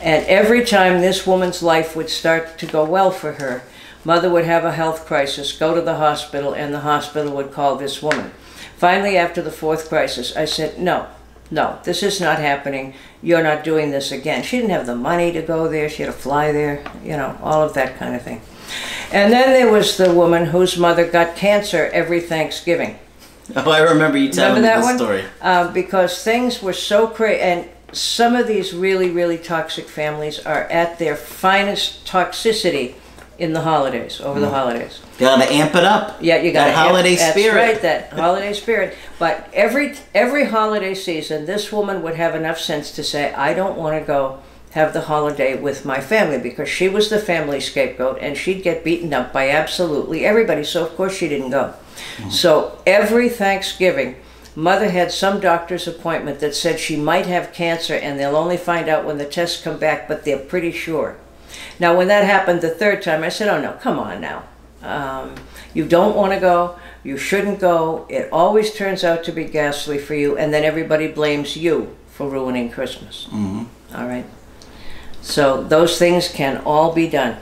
And 0.01 0.25
every 0.27 0.65
time 0.65 1.01
this 1.01 1.27
woman's 1.27 1.63
life 1.63 1.95
would 1.95 2.09
start 2.09 2.59
to 2.59 2.67
go 2.67 2.85
well 2.85 3.11
for 3.11 3.33
her, 3.35 3.63
mother 4.05 4.31
would 4.31 4.47
have 4.47 4.65
a 4.65 4.73
health 4.73 5.07
crisis, 5.07 5.53
go 5.53 5.75
to 5.75 5.81
the 5.81 5.97
hospital, 5.97 6.55
and 6.55 6.73
the 6.73 6.81
hospital 6.81 7.35
would 7.37 7.53
call 7.53 7.77
this 7.77 8.03
woman. 8.03 8.33
Finally, 8.77 9.17
after 9.17 9.43
the 9.43 9.53
fourth 9.53 9.89
crisis, 9.89 10.35
I 10.35 10.45
said, 10.47 10.79
No, 10.79 11.07
no, 11.51 11.79
this 11.85 12.03
is 12.03 12.21
not 12.21 12.39
happening. 12.39 12.95
You're 13.23 13.43
not 13.43 13.63
doing 13.63 13.91
this 13.91 14.11
again. 14.11 14.43
She 14.43 14.57
didn't 14.57 14.71
have 14.71 14.87
the 14.87 14.97
money 14.97 15.31
to 15.33 15.43
go 15.43 15.69
there, 15.69 15.89
she 15.89 16.03
had 16.03 16.13
to 16.13 16.19
fly 16.19 16.51
there, 16.51 16.83
you 17.05 17.17
know, 17.17 17.39
all 17.43 17.63
of 17.63 17.75
that 17.75 17.97
kind 17.97 18.17
of 18.17 18.23
thing. 18.23 18.41
And 19.13 19.33
then 19.33 19.53
there 19.53 19.71
was 19.71 19.97
the 19.97 20.13
woman 20.13 20.47
whose 20.47 20.77
mother 20.79 21.07
got 21.07 21.37
cancer 21.37 21.91
every 21.93 22.21
Thanksgiving. 22.21 22.99
Oh, 23.57 23.71
I 23.71 23.81
remember 23.81 24.17
you 24.19 24.31
telling 24.31 24.63
Remember 24.63 24.63
that 24.63 24.93
me 24.93 24.99
the 24.99 25.05
one? 25.05 25.21
story. 25.21 25.25
Uh, 25.41 25.71
because 25.73 26.23
things 26.23 26.63
were 26.63 26.73
so 26.73 27.07
crazy, 27.07 27.41
and 27.41 27.69
some 27.93 28.35
of 28.37 28.47
these 28.47 28.73
really, 28.73 29.11
really 29.11 29.37
toxic 29.37 29.87
families 29.89 30.39
are 30.47 30.63
at 30.65 30.99
their 30.99 31.17
finest 31.17 32.07
toxicity 32.07 32.95
in 33.39 33.53
the 33.53 33.61
holidays, 33.63 34.21
over 34.21 34.39
the 34.41 34.49
holidays. 34.49 35.01
Gotta 35.19 35.53
amp 35.53 35.75
it 35.75 35.85
up. 35.85 36.17
Yeah, 36.21 36.37
you 36.37 36.53
got 36.53 36.69
Mm. 36.69 36.75
that 36.75 36.77
holiday 36.87 37.17
that's 37.17 37.33
spirit. 37.33 37.55
right, 37.57 37.83
that 37.83 38.13
holiday 38.13 38.53
spirit. 38.53 38.97
But 39.19 39.49
every 39.53 39.95
every 40.15 40.45
holiday 40.47 40.95
season, 40.95 41.45
this 41.47 41.73
woman 41.73 42.03
would 42.03 42.15
have 42.15 42.35
enough 42.35 42.59
sense 42.59 42.93
to 42.93 43.03
say, 43.03 43.33
"I 43.35 43.53
don't 43.53 43.77
want 43.77 43.99
to 44.01 44.07
go 44.07 44.39
have 44.73 44.93
the 44.93 45.03
holiday 45.03 45.55
with 45.57 45.85
my 45.85 46.01
family," 46.01 46.39
because 46.39 46.69
she 46.69 46.89
was 46.89 47.09
the 47.09 47.19
family 47.19 47.61
scapegoat, 47.61 48.19
and 48.21 48.37
she'd 48.37 48.63
get 48.63 48.85
beaten 48.85 49.13
up 49.15 49.33
by 49.33 49.49
absolutely 49.51 50.25
everybody. 50.25 50.65
So 50.65 50.83
of 50.83 50.97
course 50.97 51.17
she 51.17 51.29
didn't 51.29 51.51
go. 51.51 51.75
So 52.31 52.79
every 52.87 53.29
Thanksgiving, 53.29 54.17
mother 54.57 54.91
had 54.91 55.13
some 55.13 55.41
doctor's 55.41 55.87
appointment 55.87 56.41
that 56.41 56.55
said 56.55 56.79
she 56.79 56.97
might 56.97 57.27
have 57.27 57.53
cancer, 57.53 57.95
and 57.95 58.19
they'll 58.19 58.37
only 58.37 58.57
find 58.57 58.89
out 58.89 59.05
when 59.05 59.19
the 59.19 59.25
tests 59.25 59.63
come 59.63 59.79
back, 59.79 60.09
but 60.09 60.25
they're 60.25 60.39
pretty 60.39 60.73
sure. 60.73 61.17
Now, 61.79 61.97
when 61.97 62.09
that 62.09 62.25
happened 62.25 62.61
the 62.61 62.71
third 62.71 63.03
time, 63.03 63.23
I 63.23 63.29
said, 63.29 63.49
"Oh 63.49 63.61
no, 63.61 63.73
come 63.73 63.99
on 63.99 64.21
now." 64.21 64.45
Um, 64.83 65.35
you 65.75 65.85
don't 65.85 66.17
want 66.17 66.33
to 66.33 66.41
go. 66.41 66.77
You 67.05 67.17
shouldn't 67.17 67.61
go. 67.61 68.07
It 68.09 68.29
always 68.33 68.73
turns 68.75 69.05
out 69.05 69.23
to 69.25 69.33
be 69.33 69.45
ghastly 69.45 69.99
for 69.99 70.15
you, 70.15 70.37
and 70.37 70.53
then 70.53 70.65
everybody 70.65 71.09
blames 71.09 71.57
you 71.57 71.95
for 72.11 72.29
ruining 72.29 72.71
Christmas. 72.71 73.27
Mhm. 73.33 73.67
All 73.95 74.07
right. 74.07 74.25
So 75.23 75.63
those 75.63 75.99
things 75.99 76.29
can 76.29 76.59
all 76.59 76.93
be 76.93 77.09
done. 77.09 77.39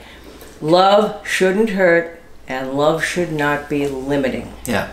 Love 0.61 1.27
shouldn't 1.27 1.71
hurt, 1.71 2.21
and 2.47 2.75
love 2.75 3.03
should 3.03 3.33
not 3.33 3.69
be 3.69 3.89
limiting. 3.89 4.53
Yeah. 4.67 4.93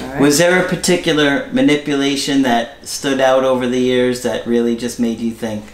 Right. 0.00 0.20
Was 0.20 0.38
there 0.38 0.64
a 0.64 0.68
particular 0.68 1.50
manipulation 1.52 2.42
that 2.42 2.86
stood 2.86 3.20
out 3.20 3.44
over 3.44 3.66
the 3.66 3.80
years 3.80 4.22
that 4.22 4.46
really 4.46 4.76
just 4.76 5.00
made 5.00 5.18
you 5.18 5.30
think, 5.32 5.64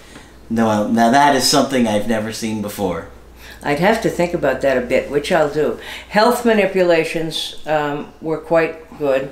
no, 0.49 0.87
now 0.88 1.11
that 1.11 1.35
is 1.35 1.49
something 1.49 1.87
I've 1.87 2.09
never 2.09 2.33
seen 2.33 2.62
before? 2.62 3.09
I'd 3.62 3.78
have 3.78 4.02
to 4.02 4.11
think 4.11 4.35
about 4.35 4.61
that 4.62 4.76
a 4.76 4.81
bit, 4.81 5.11
which 5.11 5.33
I'll 5.33 5.52
do. 5.52 5.78
Health 6.09 6.45
manipulations 6.45 7.62
um, 7.66 8.12
were 8.21 8.38
quite 8.38 8.99
good. 8.99 9.31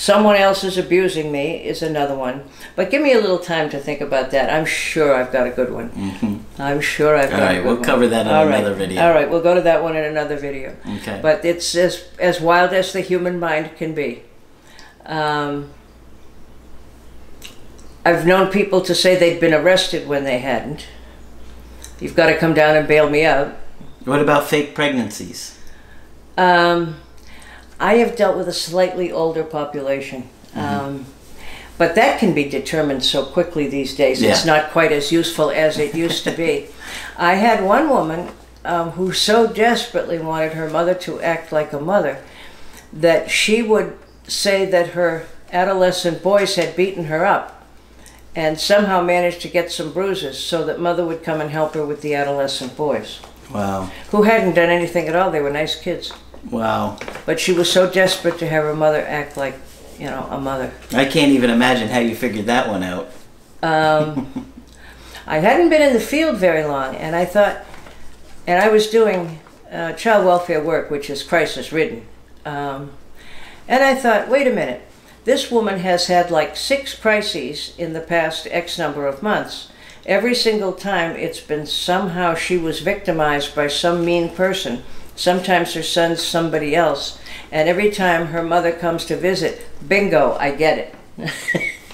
Someone 0.00 0.34
else 0.36 0.64
is 0.64 0.78
abusing 0.78 1.30
me 1.30 1.62
is 1.62 1.82
another 1.82 2.14
one. 2.16 2.44
But 2.74 2.90
give 2.90 3.02
me 3.02 3.12
a 3.12 3.20
little 3.20 3.38
time 3.38 3.68
to 3.68 3.78
think 3.78 4.00
about 4.00 4.30
that. 4.30 4.50
I'm 4.50 4.64
sure 4.64 5.14
I've 5.14 5.30
got 5.30 5.46
a 5.46 5.50
good 5.50 5.70
one. 5.70 5.90
Mm-hmm. 5.90 6.62
I'm 6.62 6.80
sure 6.80 7.14
I've 7.18 7.30
All 7.30 7.38
got 7.38 7.50
a 7.50 7.54
good 7.56 7.64
we'll 7.66 7.74
one. 7.74 7.84
cover 7.84 8.08
that 8.08 8.26
in 8.26 8.32
All 8.32 8.46
right. 8.46 8.60
another 8.60 8.74
video. 8.74 9.02
All 9.02 9.12
right, 9.12 9.28
we'll 9.28 9.42
go 9.42 9.54
to 9.54 9.60
that 9.60 9.82
one 9.82 9.96
in 9.96 10.04
another 10.04 10.38
video. 10.38 10.74
Okay. 10.96 11.18
But 11.20 11.44
it's 11.44 11.74
as, 11.74 12.08
as 12.18 12.40
wild 12.40 12.72
as 12.72 12.94
the 12.94 13.02
human 13.02 13.38
mind 13.38 13.76
can 13.76 13.94
be. 13.94 14.22
Um, 15.04 15.68
I've 18.02 18.26
known 18.26 18.50
people 18.50 18.80
to 18.80 18.94
say 18.94 19.16
they'd 19.16 19.38
been 19.38 19.52
arrested 19.52 20.08
when 20.08 20.24
they 20.24 20.38
hadn't. 20.38 20.86
You've 22.00 22.16
got 22.16 22.28
to 22.30 22.38
come 22.38 22.54
down 22.54 22.74
and 22.74 22.88
bail 22.88 23.10
me 23.10 23.26
out. 23.26 23.54
what 24.06 24.22
about 24.22 24.48
fake 24.48 24.74
pregnancies? 24.74 25.58
Um, 26.38 26.96
I 27.80 27.94
have 27.94 28.14
dealt 28.14 28.36
with 28.36 28.46
a 28.46 28.52
slightly 28.52 29.10
older 29.10 29.42
population. 29.42 30.28
Um, 30.54 31.06
but 31.78 31.94
that 31.94 32.20
can 32.20 32.34
be 32.34 32.46
determined 32.46 33.02
so 33.02 33.24
quickly 33.24 33.66
these 33.66 33.96
days. 33.96 34.20
It's 34.20 34.44
not 34.44 34.70
quite 34.70 34.92
as 34.92 35.10
useful 35.10 35.50
as 35.50 35.78
it 35.78 35.94
used 35.94 36.24
to 36.24 36.30
be. 36.30 36.66
I 37.16 37.34
had 37.34 37.64
one 37.64 37.88
woman 37.88 38.28
um, 38.66 38.90
who 38.90 39.12
so 39.12 39.46
desperately 39.50 40.18
wanted 40.18 40.52
her 40.52 40.68
mother 40.68 40.94
to 40.94 41.20
act 41.22 41.52
like 41.52 41.72
a 41.72 41.80
mother 41.80 42.22
that 42.92 43.30
she 43.30 43.62
would 43.62 43.96
say 44.28 44.66
that 44.66 44.88
her 44.88 45.24
adolescent 45.52 46.22
boys 46.22 46.56
had 46.56 46.76
beaten 46.76 47.04
her 47.06 47.24
up 47.24 47.66
and 48.36 48.60
somehow 48.60 49.00
managed 49.02 49.40
to 49.40 49.48
get 49.48 49.72
some 49.72 49.90
bruises 49.92 50.38
so 50.38 50.64
that 50.66 50.78
mother 50.78 51.04
would 51.06 51.22
come 51.24 51.40
and 51.40 51.50
help 51.50 51.72
her 51.74 51.84
with 51.86 52.02
the 52.02 52.14
adolescent 52.14 52.76
boys 52.76 53.20
Wow. 53.52 53.90
who 54.10 54.22
hadn't 54.24 54.54
done 54.54 54.68
anything 54.70 55.08
at 55.08 55.16
all. 55.16 55.30
They 55.30 55.40
were 55.40 55.50
nice 55.50 55.80
kids. 55.80 56.12
Wow. 56.48 56.98
But 57.26 57.40
she 57.40 57.52
was 57.52 57.70
so 57.70 57.90
desperate 57.90 58.38
to 58.38 58.48
have 58.48 58.64
her 58.64 58.74
mother 58.74 59.04
act 59.04 59.36
like, 59.36 59.54
you 59.98 60.06
know, 60.06 60.26
a 60.30 60.40
mother. 60.40 60.72
I 60.92 61.04
can't 61.04 61.32
even 61.32 61.50
imagine 61.50 61.88
how 61.88 61.98
you 61.98 62.14
figured 62.14 62.46
that 62.46 62.68
one 62.68 62.82
out. 62.82 63.12
Um, 63.62 64.52
I 65.26 65.38
hadn't 65.38 65.68
been 65.68 65.82
in 65.82 65.92
the 65.92 66.00
field 66.00 66.36
very 66.36 66.64
long, 66.64 66.96
and 66.96 67.14
I 67.14 67.24
thought, 67.24 67.64
and 68.46 68.62
I 68.62 68.68
was 68.68 68.88
doing 68.88 69.38
uh, 69.70 69.92
child 69.92 70.24
welfare 70.24 70.62
work, 70.62 70.90
which 70.90 71.10
is 71.10 71.22
crisis 71.22 71.72
ridden. 71.72 72.06
Um, 72.44 72.92
and 73.68 73.84
I 73.84 73.94
thought, 73.94 74.28
wait 74.28 74.46
a 74.46 74.52
minute, 74.52 74.82
this 75.24 75.50
woman 75.50 75.80
has 75.80 76.06
had 76.06 76.30
like 76.30 76.56
six 76.56 76.94
crises 76.94 77.74
in 77.78 77.92
the 77.92 78.00
past 78.00 78.48
X 78.50 78.78
number 78.78 79.06
of 79.06 79.22
months. 79.22 79.70
Every 80.06 80.34
single 80.34 80.72
time 80.72 81.14
it's 81.14 81.40
been 81.40 81.66
somehow 81.66 82.34
she 82.34 82.56
was 82.56 82.80
victimized 82.80 83.54
by 83.54 83.68
some 83.68 84.04
mean 84.04 84.30
person. 84.30 84.82
Sometimes 85.20 85.74
her 85.74 85.82
son's 85.82 86.22
somebody 86.24 86.74
else. 86.74 87.20
And 87.52 87.68
every 87.68 87.90
time 87.90 88.28
her 88.28 88.42
mother 88.42 88.72
comes 88.72 89.04
to 89.04 89.16
visit, 89.18 89.66
bingo, 89.86 90.32
I 90.40 90.52
get 90.52 90.94
it. 91.18 91.34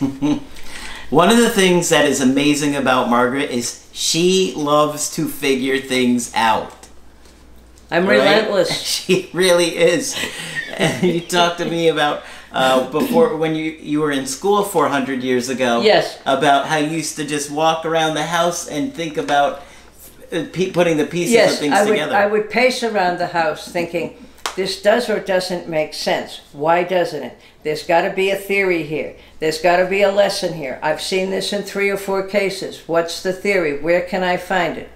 One 1.11 1.31
of 1.31 1.37
the 1.37 1.51
things 1.51 1.89
that 1.89 2.05
is 2.05 2.21
amazing 2.21 2.77
about 2.77 3.11
Margaret 3.11 3.51
is 3.51 3.85
she 3.93 4.55
loves 4.55 5.13
to 5.17 5.27
figure 5.27 5.79
things 5.79 6.33
out. 6.37 6.87
I'm 7.91 8.07
right? 8.07 8.19
relentless. 8.19 8.71
She 8.87 9.29
really 9.33 9.77
is. 9.77 10.17
And 10.77 11.03
you 11.03 11.21
talked 11.21 11.59
to 11.59 11.65
me 11.65 11.89
about 11.89 12.23
uh, 12.53 12.89
before 12.93 13.37
when 13.37 13.57
you 13.57 13.73
you 13.73 14.03
were 14.03 14.13
in 14.13 14.27
school 14.27 14.63
400 14.63 15.25
years 15.25 15.49
ago. 15.49 15.83
Yes. 15.83 16.21
About 16.27 16.67
how 16.67 16.77
you 16.77 16.91
used 16.91 17.17
to 17.17 17.25
just 17.25 17.51
walk 17.51 17.85
around 17.85 18.15
the 18.15 18.27
house 18.27 18.69
and 18.69 18.95
think 18.95 19.17
about 19.17 19.63
Uh, 20.33 20.45
putting 20.73 20.97
the 20.97 21.07
pieces 21.07 21.53
of 21.53 21.59
things 21.59 21.75
I 21.75 21.85
would, 21.85 21.91
together. 21.91 22.15
I 22.15 22.27
would 22.27 22.51
pace 22.51 22.83
around 22.83 23.19
the 23.19 23.29
house 23.29 23.69
thinking, 23.69 24.17
this 24.57 24.81
does 24.81 25.11
or 25.11 25.21
doesn't 25.21 25.69
make 25.69 25.93
sense. 25.93 26.41
Why 26.53 26.83
doesn't 26.83 27.23
it? 27.23 27.39
There's 27.63 27.87
got 27.87 28.03
to 28.03 28.11
be 28.11 28.31
a 28.31 28.37
theory 28.37 28.85
here. 28.85 29.17
There's 29.39 29.61
got 29.61 29.77
to 29.77 29.87
be 29.87 30.03
a 30.03 30.11
lesson 30.11 30.55
here. 30.55 30.81
I've 30.83 31.03
seen 31.03 31.31
this 31.31 31.53
in 31.53 31.63
three 31.63 31.91
or 31.91 31.99
four 31.99 32.27
cases. 32.27 32.83
What's 32.87 33.23
the 33.23 33.33
theory? 33.33 33.79
Where 33.79 34.03
can 34.03 34.23
I 34.23 34.37
find 34.39 34.79
it? 34.79 34.91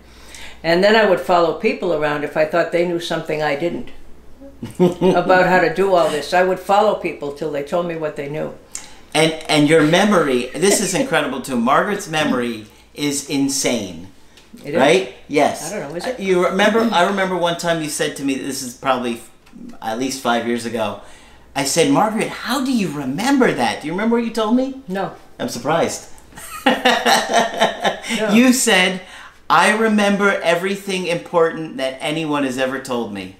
And 0.63 0.83
then 0.83 0.97
I 0.97 1.09
would 1.09 1.21
follow 1.21 1.59
people 1.59 1.93
around 1.93 2.25
if 2.25 2.37
I 2.37 2.45
thought 2.47 2.73
they 2.73 2.87
knew 2.89 3.01
something 3.01 3.43
I 3.43 3.57
didn't 3.57 3.91
about 4.79 5.47
how 5.47 5.61
to 5.61 5.75
do 5.75 5.95
all 5.95 6.09
this. 6.11 6.33
I 6.33 6.43
would 6.43 6.61
follow 6.61 6.95
people 6.97 7.33
till 7.33 7.51
they 7.53 7.63
told 7.63 7.87
me 7.87 7.97
what 7.97 8.17
they 8.17 8.29
knew. 8.29 8.55
and 9.15 9.33
and 9.49 9.69
your 9.69 9.83
memory 9.83 10.47
this 10.55 10.81
is 10.81 10.95
incredible 10.95 11.41
too 11.43 11.57
margaret's 11.57 12.09
memory 12.09 12.67
is 12.95 13.29
insane 13.29 14.07
It 14.65 14.75
is. 14.75 14.77
right? 14.77 15.15
Yes. 15.29 15.73
I 15.73 15.79
don't 15.79 15.91
know, 15.91 15.97
is 15.97 16.07
it? 16.07 16.21
You 16.21 16.45
remember? 16.47 16.81
I 16.93 17.07
remember 17.07 17.37
one 17.37 17.57
time 17.57 17.83
you 17.83 17.89
said 17.89 18.17
to 18.17 18.25
me. 18.25 18.35
This 18.37 18.63
is 18.63 18.75
probably 18.77 19.21
at 19.83 19.99
least 19.99 20.23
five 20.23 20.47
years 20.47 20.67
ago. 20.67 21.01
I 21.55 21.65
said, 21.65 21.91
Margaret, 21.91 22.29
how 22.29 22.65
do 22.65 22.73
you 22.73 22.91
remember 22.93 23.53
that? 23.53 23.81
Do 23.81 23.87
you 23.89 23.93
remember 23.93 24.17
what 24.17 24.25
you 24.25 24.31
told 24.33 24.57
me? 24.57 24.83
No. 24.89 25.13
I'm 25.39 25.49
surprised. 25.49 26.09
You 28.33 28.53
said, 28.53 29.03
I 29.49 29.77
remember 29.77 30.31
everything 30.43 31.07
important 31.07 31.77
that 31.79 31.97
anyone 32.01 32.45
has 32.45 32.59
ever 32.59 32.81
told 32.81 33.13
me. 33.15 33.37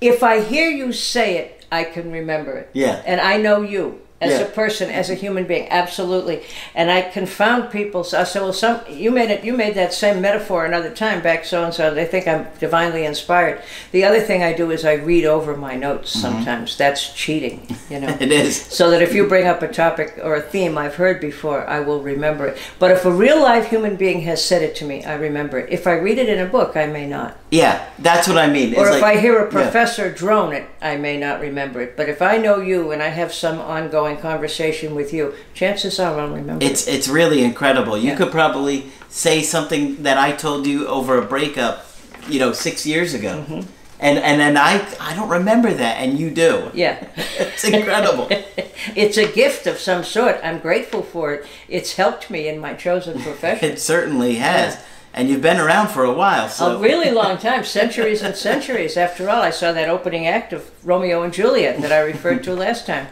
If 0.00 0.22
I 0.22 0.40
hear 0.40 0.70
you 0.70 0.92
say 0.92 1.38
it, 1.38 1.66
I 1.70 1.84
can 1.84 2.12
remember 2.12 2.56
it. 2.56 2.70
Yeah. 2.72 3.02
And 3.06 3.20
I 3.20 3.36
know 3.38 3.62
you 3.62 4.00
as 4.24 4.30
Yeah. 4.40 4.46
a 4.46 4.50
person, 4.62 4.90
as 4.90 5.10
a 5.10 5.14
human 5.14 5.44
being, 5.44 5.66
absolutely. 5.70 6.42
And 6.74 6.90
I 6.90 7.02
confound 7.02 7.70
people. 7.70 8.04
So 8.04 8.20
I 8.20 8.24
say, 8.24 8.40
well, 8.40 8.52
some 8.52 8.80
you 8.90 9.10
made 9.10 9.30
it. 9.30 9.44
You 9.44 9.52
made 9.52 9.74
that 9.74 9.92
same 9.92 10.20
metaphor 10.20 10.64
another 10.64 10.90
time 10.90 11.20
back 11.22 11.44
so 11.44 11.64
and 11.64 11.72
so. 11.74 11.92
They 11.94 12.04
think 12.04 12.26
I'm 12.26 12.46
divinely 12.58 13.04
inspired. 13.04 13.60
The 13.92 14.04
other 14.04 14.20
thing 14.20 14.42
I 14.42 14.52
do 14.52 14.70
is 14.70 14.84
I 14.84 14.94
read 14.94 15.24
over 15.24 15.56
my 15.56 15.74
notes. 15.76 16.10
Mm-hmm. 16.12 16.20
Sometimes 16.20 16.76
that's 16.76 17.12
cheating. 17.12 17.66
You 17.90 18.00
know. 18.00 18.16
It 18.24 18.32
is. 18.32 18.56
So 18.60 18.90
that 18.90 19.02
if 19.02 19.12
you 19.14 19.26
bring 19.26 19.46
up 19.46 19.60
a 19.62 19.68
topic 19.68 20.18
or 20.22 20.34
a 20.36 20.40
theme 20.40 20.78
I've 20.78 20.94
heard 20.94 21.20
before, 21.20 21.66
I 21.68 21.80
will 21.80 22.00
remember 22.00 22.46
it. 22.46 22.58
But 22.78 22.90
if 22.90 23.04
a 23.04 23.10
real 23.10 23.40
live 23.42 23.66
human 23.68 23.96
being 23.96 24.20
has 24.22 24.42
said 24.44 24.62
it 24.62 24.74
to 24.76 24.84
me, 24.86 25.04
I 25.04 25.14
remember 25.14 25.58
it. 25.58 25.70
If 25.70 25.86
I 25.86 25.92
read 25.92 26.18
it 26.18 26.28
in 26.28 26.38
a 26.38 26.46
book, 26.46 26.76
I 26.76 26.86
may 26.86 27.06
not. 27.06 27.36
Yeah, 27.50 27.84
that's 27.98 28.26
what 28.28 28.38
I 28.38 28.48
mean. 28.48 28.74
Or 28.74 28.86
It's 28.86 28.96
if 28.96 29.02
like- 29.02 29.16
I 29.16 29.20
hear 29.20 29.38
a 29.38 29.44
yeah. 29.44 29.50
professor 29.50 30.10
drone 30.10 30.52
it, 30.52 30.64
I 30.80 30.96
may 30.96 31.18
not 31.18 31.40
remember 31.40 31.80
it. 31.82 31.96
But 31.96 32.08
if 32.08 32.22
I 32.22 32.38
know 32.38 32.60
you 32.60 32.90
and 32.92 33.02
I 33.02 33.08
have 33.08 33.32
some 33.34 33.58
ongoing 33.58 34.13
conversation 34.16 34.94
with 34.94 35.12
you, 35.12 35.34
chances 35.54 35.98
are 36.00 36.18
I'll 36.20 36.28
remember 36.34 36.64
It's 36.64 36.86
it's 36.86 37.08
really 37.08 37.42
incredible. 37.44 37.96
You 37.98 38.10
Yeah. 38.10 38.16
could 38.16 38.30
probably 38.32 38.86
say 39.08 39.42
something 39.42 40.02
that 40.02 40.18
I 40.18 40.32
told 40.32 40.66
you 40.66 40.86
over 40.88 41.18
a 41.18 41.22
breakup, 41.24 41.86
you 42.28 42.38
know, 42.38 42.52
six 42.52 42.84
years 42.86 43.14
ago, 43.14 43.44
Mm-hmm. 43.48 43.60
and 44.00 44.18
and 44.18 44.40
then 44.40 44.56
I 44.56 44.84
I 45.00 45.14
don't 45.14 45.28
remember 45.30 45.72
that, 45.72 45.96
and 46.02 46.18
you 46.18 46.30
do. 46.30 46.70
Yeah. 46.74 46.96
It's 47.54 47.64
incredible. 47.64 48.26
it's 48.96 49.16
a 49.16 49.26
gift 49.32 49.66
of 49.66 49.78
some 49.78 50.02
sort. 50.04 50.36
I'm 50.42 50.58
grateful 50.58 51.02
for 51.02 51.34
it. 51.34 51.46
It's 51.68 51.94
helped 51.96 52.30
me 52.30 52.48
in 52.48 52.58
my 52.60 52.74
chosen 52.74 53.20
profession. 53.22 53.70
it 53.72 53.80
certainly 53.80 54.34
has, 54.36 54.76
and 55.14 55.28
you've 55.28 55.40
been 55.42 55.60
around 55.60 55.88
for 55.88 56.04
a 56.04 56.12
while. 56.12 56.48
So 56.48 56.76
A 56.76 56.78
really 56.80 57.10
long 57.12 57.38
time, 57.38 57.64
centuries 57.64 58.22
and 58.22 58.34
centuries. 58.36 58.96
After 58.96 59.28
all, 59.30 59.42
I 59.42 59.50
saw 59.50 59.72
that 59.72 59.88
opening 59.88 60.26
act 60.26 60.52
of 60.52 60.62
Romeo 60.84 61.22
and 61.22 61.32
Juliet 61.32 61.80
that 61.82 61.92
I 61.92 62.00
referred 62.00 62.42
to 62.44 62.54
last 62.54 62.86
time. 62.86 63.06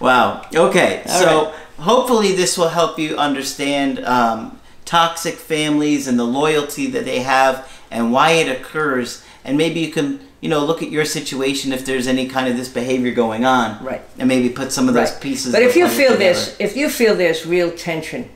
Wow. 0.00 0.46
Okay. 0.54 1.02
All 1.08 1.18
so 1.20 1.54
hopefully 1.78 2.32
this 2.32 2.56
will 2.58 2.68
help 2.68 2.98
you 2.98 3.16
understand 3.16 4.04
um, 4.04 4.60
toxic 4.84 5.34
families 5.34 6.06
and 6.08 6.18
the 6.18 6.24
loyalty 6.24 6.86
that 6.88 7.04
they 7.04 7.20
have 7.20 7.70
and 7.90 8.12
why 8.12 8.32
it 8.32 8.48
occurs, 8.48 9.24
and 9.44 9.56
maybe 9.56 9.80
you 9.80 9.92
can 9.92 10.20
you 10.40 10.48
know 10.50 10.64
look 10.64 10.82
at 10.82 10.90
your 10.90 11.04
situation 11.04 11.72
if 11.72 11.84
there's 11.86 12.06
any 12.06 12.26
kind 12.28 12.48
of 12.48 12.56
this 12.56 12.68
behavior 12.68 13.12
going 13.12 13.44
on, 13.44 13.82
Right. 13.84 14.02
And 14.18 14.28
maybe 14.28 14.48
put 14.50 14.72
some 14.72 14.88
of 14.88 14.94
those 14.94 15.12
Right. 15.12 15.20
pieces. 15.20 15.52
But 15.52 15.62
if 15.62 15.76
you 15.76 15.88
feel 15.88 16.12
together. 16.12 16.18
this, 16.34 16.56
if 16.58 16.76
you 16.76 16.88
feel 16.90 17.14
there's 17.14 17.46
real 17.46 17.70
tension 17.70 18.28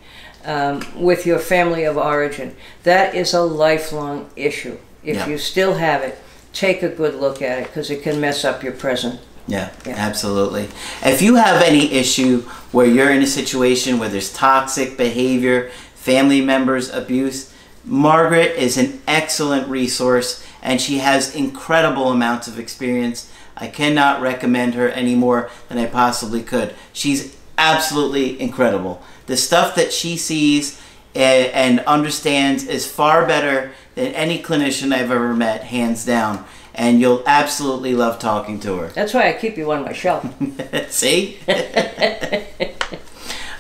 um, 0.44 0.80
with 0.96 1.26
your 1.26 1.38
family 1.38 1.84
of 1.84 1.96
origin, 1.98 2.54
that 2.84 3.14
is 3.14 3.34
a 3.34 3.42
lifelong 3.42 4.30
issue. 4.36 4.78
If 5.04 5.16
Yeah. 5.16 5.28
you 5.28 5.38
still 5.38 5.74
have 5.74 6.02
it, 6.02 6.18
take 6.52 6.82
a 6.82 6.88
good 6.88 7.14
look 7.16 7.42
at 7.42 7.58
it 7.58 7.64
because 7.66 7.90
it 7.90 8.02
can 8.02 8.20
mess 8.20 8.44
up 8.44 8.62
your 8.62 8.72
present. 8.72 9.20
Yeah, 9.48 9.70
Yeah. 9.86 9.94
absolutely. 9.96 10.68
If 11.02 11.22
you 11.22 11.36
have 11.36 11.62
any 11.62 11.92
issue 11.92 12.42
where 12.70 12.86
you're 12.86 13.10
in 13.10 13.22
a 13.22 13.26
situation 13.26 13.98
where 13.98 14.10
there's 14.10 14.32
toxic 14.32 14.96
behavior, 14.96 15.70
family 15.94 16.42
members 16.42 16.90
abuse, 16.90 17.50
Margaret 17.84 18.54
is 18.56 18.76
an 18.76 19.00
excellent 19.08 19.66
resource 19.68 20.44
and 20.62 20.80
she 20.80 20.98
has 20.98 21.34
incredible 21.34 22.10
amounts 22.10 22.46
of 22.46 22.58
experience. 22.58 23.30
I 23.56 23.68
cannot 23.68 24.20
recommend 24.20 24.74
her 24.74 24.88
any 24.90 25.14
more 25.14 25.50
than 25.68 25.78
I 25.78 25.86
possibly 25.86 26.42
could. 26.42 26.74
She's 26.92 27.34
absolutely 27.56 28.38
incredible. 28.40 29.02
The 29.26 29.36
stuff 29.36 29.74
that 29.76 29.92
she 29.92 30.16
sees 30.18 30.80
and 31.14 31.80
understands 31.80 32.64
is 32.64 32.86
far 32.86 33.26
better 33.26 33.72
than 33.94 34.12
any 34.14 34.40
clinician 34.42 34.92
I've 34.92 35.10
ever 35.10 35.34
met, 35.34 35.64
hands 35.64 36.04
down. 36.04 36.44
And 36.78 37.00
you'll 37.00 37.24
absolutely 37.26 37.94
love 37.94 38.18
talking 38.18 38.60
to 38.60 38.76
her. 38.78 38.88
That's 38.88 39.12
why 39.12 39.28
I 39.28 39.32
keep 39.32 39.56
you 39.56 39.70
on 39.72 39.84
my 39.84 39.92
shelf. 39.92 40.24
See? 40.90 41.38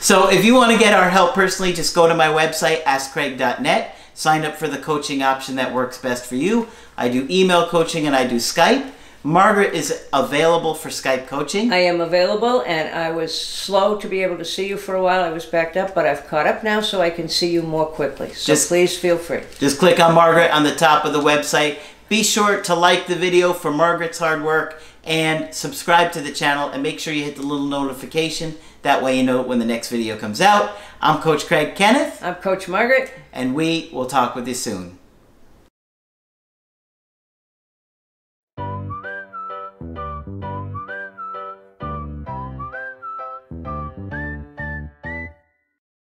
so 0.00 0.30
if 0.30 0.44
you 0.44 0.54
want 0.54 0.72
to 0.72 0.78
get 0.78 0.94
our 0.94 1.10
help 1.10 1.34
personally, 1.34 1.72
just 1.72 1.94
go 1.94 2.06
to 2.06 2.14
my 2.14 2.28
website, 2.28 2.82
askcraig.net. 2.84 3.96
Sign 4.14 4.44
up 4.44 4.56
for 4.56 4.68
the 4.68 4.78
coaching 4.78 5.22
option 5.22 5.56
that 5.56 5.74
works 5.74 5.98
best 5.98 6.26
for 6.26 6.36
you. 6.36 6.68
I 6.96 7.08
do 7.08 7.26
email 7.28 7.68
coaching 7.68 8.06
and 8.06 8.14
I 8.16 8.26
do 8.26 8.36
Skype. 8.36 8.92
Margaret 9.24 9.74
is 9.74 10.06
available 10.12 10.74
for 10.74 10.88
Skype 10.90 11.26
coaching. 11.26 11.72
I 11.72 11.78
am 11.78 12.00
available, 12.00 12.62
and 12.62 12.88
I 12.94 13.10
was 13.10 13.38
slow 13.38 13.96
to 13.98 14.08
be 14.08 14.22
able 14.22 14.38
to 14.38 14.44
see 14.44 14.68
you 14.68 14.76
for 14.76 14.94
a 14.94 15.02
while. 15.02 15.24
I 15.24 15.30
was 15.30 15.44
backed 15.44 15.76
up, 15.76 15.92
but 15.94 16.06
I've 16.06 16.26
caught 16.28 16.46
up 16.46 16.62
now, 16.62 16.80
so 16.80 17.00
I 17.00 17.10
can 17.10 17.28
see 17.28 17.50
you 17.50 17.62
more 17.62 17.86
quickly. 17.86 18.32
So 18.32 18.52
Just- 18.52 18.68
please 18.68 18.96
feel 18.96 19.18
free. 19.18 19.42
Just 19.58 19.78
click 19.78 19.98
on 19.98 20.14
Margaret 20.14 20.50
on 20.52 20.62
the 20.62 20.74
top 20.74 21.04
of 21.04 21.12
the 21.12 21.20
website. 21.20 21.78
Be 22.08 22.22
sure 22.22 22.62
to 22.62 22.74
like 22.74 23.06
the 23.06 23.14
video 23.14 23.52
for 23.52 23.70
Margaret's 23.70 24.18
hard 24.18 24.42
work 24.42 24.80
and 25.04 25.54
subscribe 25.54 26.10
to 26.12 26.22
the 26.22 26.32
channel 26.32 26.70
and 26.70 26.82
make 26.82 26.98
sure 27.00 27.12
you 27.12 27.24
hit 27.24 27.36
the 27.36 27.42
little 27.42 27.66
notification. 27.66 28.56
That 28.80 29.02
way 29.02 29.18
you 29.18 29.22
know 29.22 29.42
when 29.42 29.58
the 29.58 29.66
next 29.66 29.90
video 29.90 30.16
comes 30.16 30.40
out. 30.40 30.74
I'm 31.02 31.20
Coach 31.20 31.46
Craig 31.46 31.76
Kenneth 31.76 32.22
I'm 32.22 32.36
Coach 32.36 32.66
Margaret. 32.66 33.12
and 33.30 33.54
we 33.54 33.90
will 33.92 34.06
talk 34.06 34.34
with 34.34 34.48
you 34.48 34.54
soon. 34.54 34.97